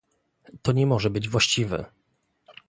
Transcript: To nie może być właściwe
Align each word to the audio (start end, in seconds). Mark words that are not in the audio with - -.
To 0.61 0.71
nie 0.71 0.85
może 0.87 1.09
być 1.09 1.29
właściwe 1.29 1.85